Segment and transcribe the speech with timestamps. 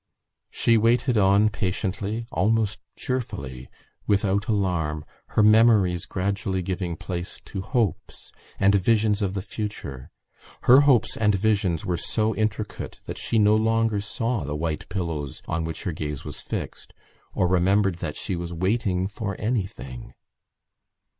[0.49, 3.69] She waited on patiently, almost cheerfully,
[4.07, 10.09] without alarm, her memories gradually giving place to hopes and visions of the future.
[10.61, 15.43] Her hopes and visions were so intricate that she no longer saw the white pillows
[15.47, 16.93] on which her gaze was fixed
[17.35, 20.15] or remembered that she was waiting for anything.